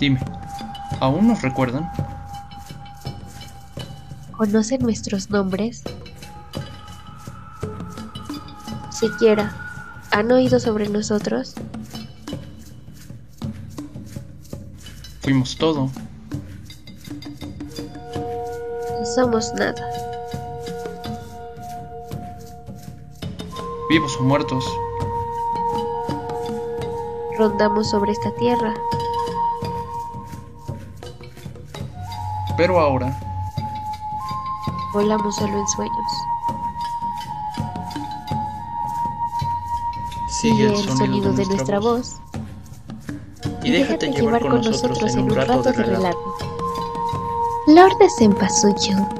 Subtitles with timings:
[0.00, 0.18] Dime,
[0.98, 1.92] ¿aún nos recuerdan?
[4.34, 5.82] ¿Conocen nuestros nombres?
[8.90, 9.54] Siquiera,
[10.10, 11.54] ¿han oído sobre nosotros?
[15.20, 15.90] Fuimos todo.
[18.98, 19.84] No somos nada.
[23.90, 24.64] Vivos o muertos.
[27.36, 28.74] Rondamos sobre esta tierra.
[32.60, 33.18] Pero ahora
[34.92, 36.12] Volamos solo en sueños.
[40.28, 42.16] sigue el el sonido de nuestra voz.
[43.62, 46.36] Y déjate llevar con nosotros en un rato de relato.
[47.66, 49.19] Lord de Cempasúchil.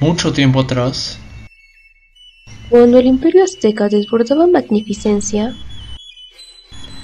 [0.00, 1.18] Mucho tiempo atrás,
[2.70, 5.56] Cuando el imperio azteca desbordaba magnificencia,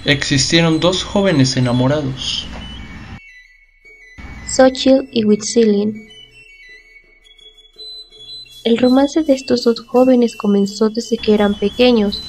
[0.04, 2.46] existieron dos jóvenes enamorados.
[4.48, 6.06] Xochitl y Huitzilin.
[8.64, 12.22] El romance de estos dos jóvenes comenzó desde que eran pequeños.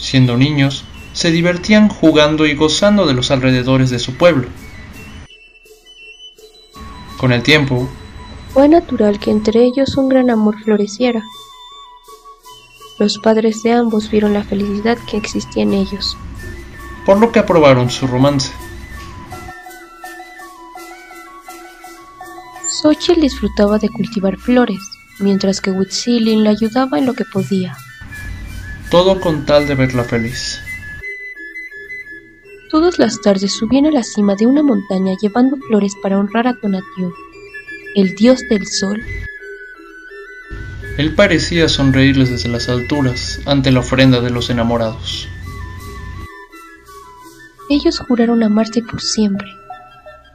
[0.00, 4.48] Siendo niños, se divertían jugando y gozando de los alrededores de su pueblo.
[7.18, 7.88] Con el tiempo,
[8.52, 11.24] Fue natural que entre ellos un gran amor floreciera.
[12.98, 16.16] Los padres de ambos vieron la felicidad que existía en ellos.
[17.04, 18.52] por lo que aprobaron su romance.
[22.80, 24.78] Xochitl disfrutaba de cultivar flores,
[25.18, 27.76] mientras que Huitzilin la ayudaba en lo que podía.
[28.90, 30.60] Todo con tal de verla feliz.
[32.70, 36.54] Todas las tardes subían a la cima de una montaña llevando flores para honrar a
[36.54, 37.12] Tonatiuh,
[37.94, 39.00] el dios del sol.
[40.98, 45.28] Él parecía sonreírles desde las alturas ante la ofrenda de los enamorados.
[47.70, 49.48] Ellos juraron amarse por siempre,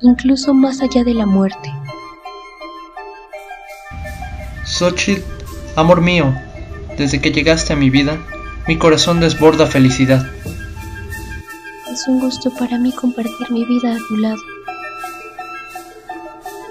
[0.02, 1.72] incluso más allá de la muerte.
[4.66, 5.22] Xochitl,
[5.76, 6.34] amor mío,
[6.98, 8.18] desde que llegaste a mi vida,
[8.68, 10.28] mi corazón desborda felicidad.
[11.92, 14.57] Es un gusto para mí compartir mi vida a tu lado.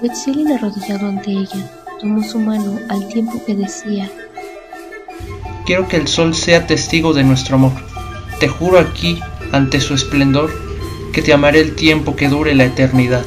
[0.07, 1.69] Huitzilin arrodillado ante ella,
[1.99, 4.09] tomó su mano al tiempo que decía,
[5.65, 7.73] Quiero que el sol sea testigo de nuestro amor.
[8.39, 9.19] Te juro aquí,
[9.51, 10.53] ante su esplendor,
[11.13, 13.25] que te amaré el tiempo que dure la eternidad.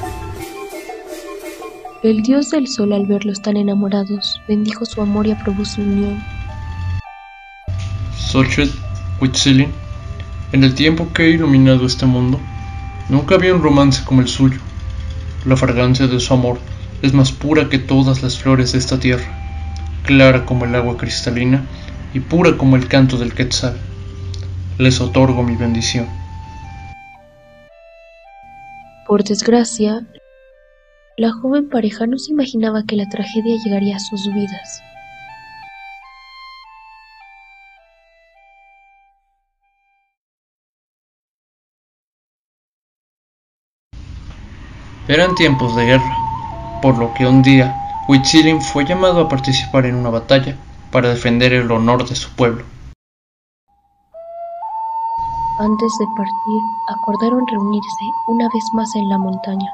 [2.01, 6.23] el dios del sol al verlos tan enamorados, bendijo su amor y aprobó su unión.
[8.17, 8.71] Xochitl,
[9.19, 9.73] Huitzilin,
[10.53, 12.39] en el tiempo que he iluminado este mundo,
[13.09, 14.59] nunca había un romance como el suyo.
[15.45, 16.59] La fragancia de su amor
[17.01, 19.27] es más pura que todas las flores de esta tierra,
[20.03, 21.65] clara como el agua cristalina
[22.13, 23.77] y pura como el canto del quetzal.
[24.77, 26.07] Les otorgo mi bendición.
[29.07, 30.05] Por desgracia,
[31.17, 34.83] la joven pareja no se imaginaba que la tragedia llegaría a sus vidas.
[45.09, 46.18] Eran tiempos de guerra,
[46.81, 47.75] por lo que un día
[48.07, 50.55] Huitzilin fue llamado a participar en una batalla
[50.91, 52.65] para defender el honor de su pueblo.
[55.59, 59.71] Antes de partir, acordaron reunirse una vez más en la montaña.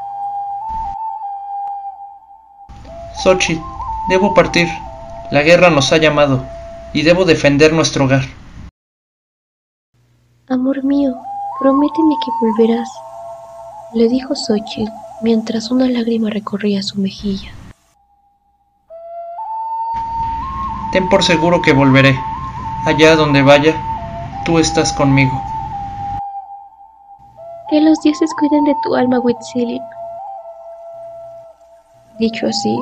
[3.24, 3.62] Xochitl,
[4.10, 4.68] debo partir.
[5.32, 6.44] La guerra nos ha llamado
[6.92, 8.24] y debo defender nuestro hogar.
[10.50, 11.14] Amor mío,
[11.60, 12.90] prométeme que volverás,
[13.94, 17.52] le dijo Xochitl mientras una lágrima recorría su mejilla.
[20.92, 22.18] Ten por seguro que volveré.
[22.86, 23.76] Allá donde vaya,
[24.46, 25.42] tú estás conmigo.
[27.70, 29.82] Que los dioses cuiden de tu alma, Huitzilin.
[32.20, 32.78] Dicho así,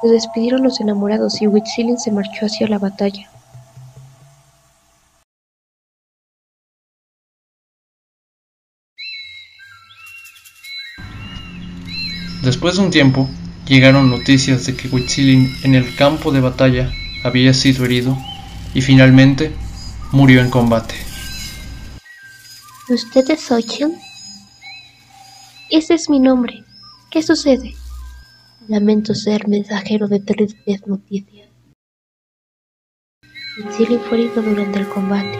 [0.00, 3.28] se despidieron los enamorados y Huitzilin se marchó hacia la batalla.
[12.64, 13.28] Después de un tiempo,
[13.68, 16.90] llegaron noticias de que Huitzilin en el campo de batalla
[17.22, 18.16] había sido herido
[18.72, 19.52] y finalmente
[20.12, 20.94] murió en combate.
[22.88, 23.92] ¿Usted es Xochitl?
[25.68, 26.64] Ese es mi nombre.
[27.10, 27.74] ¿Qué sucede?
[28.66, 31.50] Lamento ser mensajero de tristes noticias.
[33.58, 35.38] Huitzilin fue herido durante el combate.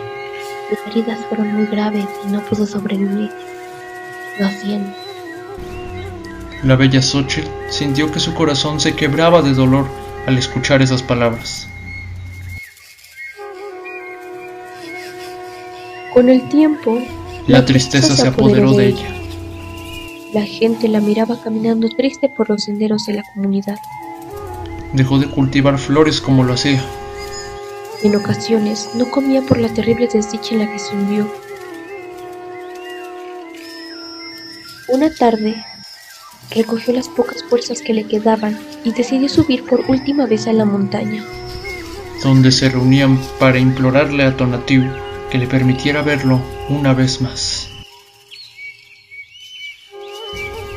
[0.68, 3.30] Sus heridas fueron muy graves y no pudo sobrevivir.
[4.38, 5.03] Lo siento.
[6.64, 9.86] La bella Xochitl sintió que su corazón se quebraba de dolor
[10.26, 11.68] al escuchar esas palabras.
[16.14, 16.98] Con el tiempo,
[17.46, 19.08] La tristeza se apoderó de ella.
[20.32, 23.76] La gente la miraba caminando triste por los senderos de la comunidad.
[24.94, 26.82] Dejó de cultivar flores como lo hacía.
[28.02, 31.30] En ocasiones no comía por la terrible desdicha en la que se hundió.
[34.88, 35.62] Una tarde,
[36.54, 40.64] recogió las pocas fuerzas que le quedaban y decidió subir por última vez a la
[40.64, 41.24] montaña.
[42.22, 44.84] donde se reunían para implorarle a Tonatiuh
[45.30, 46.40] que le permitiera verlo
[46.70, 47.68] una vez más.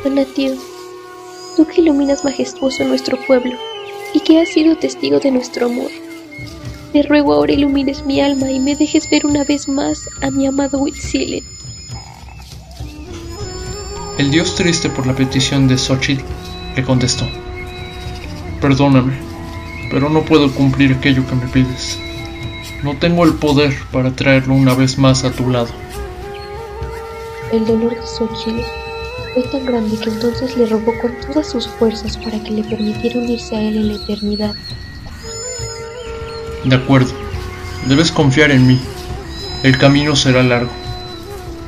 [0.03, 0.57] Tonatiuh,
[1.55, 3.55] tú que iluminas majestuoso nuestro pueblo
[4.13, 5.91] y que has sido testigo de nuestro amor,
[6.91, 10.47] te ruego ahora ilumines mi alma y me dejes ver una vez más a mi
[10.47, 11.43] amado Huitzilin.
[14.17, 16.23] El dios triste por la petición de Xochitl
[16.75, 17.27] le contestó,
[18.59, 19.13] Perdóname,
[19.91, 21.99] pero no puedo cumplir aquello que me pides.
[22.81, 25.69] No tengo el poder para traerlo una vez más a tu lado.
[27.51, 28.63] El dolor de Xochitl
[29.35, 33.19] fue tan grande que entonces le rogó con todas sus fuerzas para que le permitiera
[33.19, 34.55] unirse a él en la eternidad.
[36.63, 37.13] De acuerdo,
[37.87, 38.79] debes confiar en mí.
[39.61, 40.71] El camino será largo,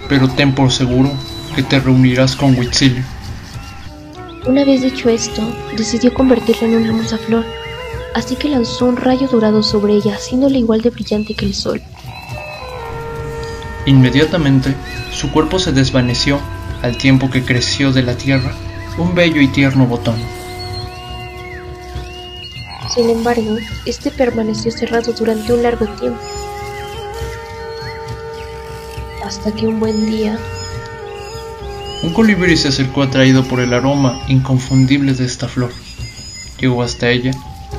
[0.07, 1.11] pero ten por seguro
[1.59, 3.03] que te reunirás con Huitzilin.
[4.45, 5.41] Una vez dicho esto,
[5.75, 7.45] decidió convertirla en una hermosa flor,
[8.15, 11.81] así que lanzó un rayo dorado sobre ella, haciéndola igual de brillante que el sol.
[13.85, 14.73] Inmediatamente,
[15.11, 16.39] su cuerpo se desvaneció
[16.81, 18.53] al tiempo que creció de la tierra
[18.97, 20.15] un bello y tierno botón.
[22.95, 26.21] Sin embargo, este permaneció cerrado durante un largo tiempo,
[29.25, 30.39] hasta que un buen día
[32.01, 35.71] Un colibrí se acercó atraído por el aroma inconfundible de esta flor.
[36.59, 37.31] Llegó hasta ella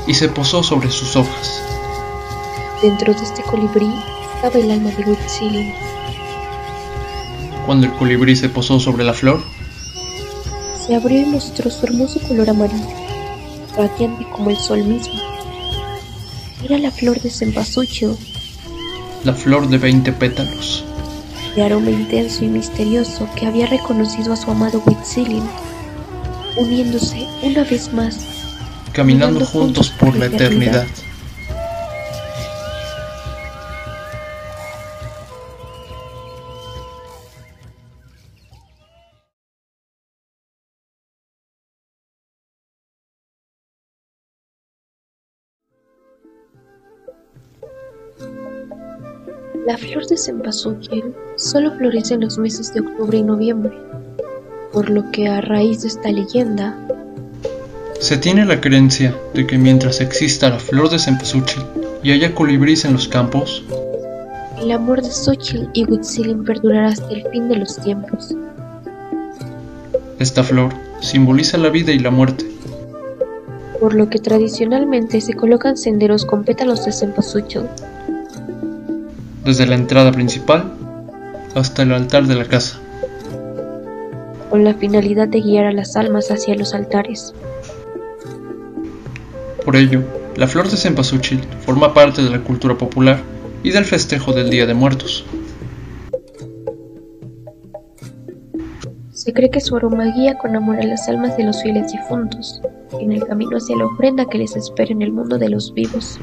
[0.06, 1.62] y se posó sobre sus hojas.
[2.82, 3.90] dentro de este colibrí
[4.34, 5.72] estaba el alma de Huitzilin.
[7.66, 9.42] Cuando el colibrí se posó sobre la flor,
[10.86, 12.88] Se abrió y mostró su hermoso color amarillo,
[13.76, 15.14] radiante como el sol mismo.
[16.64, 18.16] Era la flor de cempasúchil,
[19.24, 20.84] la flor de veinte pétalos,
[21.54, 25.44] de aroma intenso y misterioso que había reconocido a su amado Huitzilin,
[26.56, 28.18] uniéndose una vez más.
[28.92, 30.86] caminando juntos por la eternidad.
[49.66, 53.72] La flor de cempasúchil solo florece en los meses de octubre y noviembre,
[54.72, 56.76] por lo que a raíz de esta leyenda,
[58.00, 61.62] Se tiene la creencia de que mientras exista la flor de cempasúchil
[62.02, 63.62] y haya colibríes en los campos,
[64.58, 68.34] el amor de Xochitl y Huitzilin perdurará hasta el fin de los tiempos.
[70.18, 72.46] esta flor simboliza la vida y la muerte.
[73.80, 77.62] por lo que tradicionalmente se colocan senderos con pétalos de cempasúchil,
[79.44, 80.72] desde la entrada principal
[81.54, 82.80] hasta el altar de la casa.
[84.50, 87.32] con la finalidad de guiar a las almas hacia los altares.
[89.64, 90.02] Por ello,
[90.34, 93.20] la flor de cempasúchil forma parte de la cultura popular
[93.62, 95.24] y del festejo del Día de Muertos.
[99.12, 102.60] Se cree que su aroma guía con amor a las almas de los fieles difuntos,
[102.98, 106.18] en el camino hacia la ofrenda que les espera en el mundo de los vivos.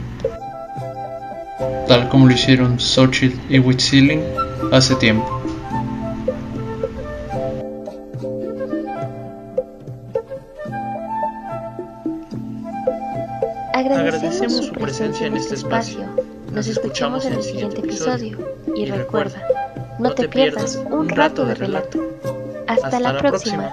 [1.88, 4.24] Tal como lo hicieron Xochitl y Huitzilin
[4.72, 5.42] hace tiempo.
[13.74, 16.06] Agradecemos su presencia en este espacio.
[16.52, 18.38] Nos escuchamos en el siguiente episodio.
[18.76, 19.42] Y recuerda,
[20.00, 22.00] no te pierdas un rato de relato.
[22.68, 23.72] Hasta la próxima.